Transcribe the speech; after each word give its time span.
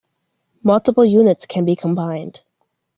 Multiple 0.63 1.05
units 1.05 1.45
can 1.45 1.63
be 1.63 1.75
combined. 1.75 2.39